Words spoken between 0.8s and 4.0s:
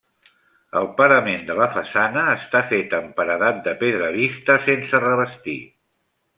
parament de la façana està fet amb paredat de